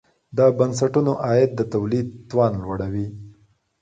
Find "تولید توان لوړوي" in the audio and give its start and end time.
1.73-3.07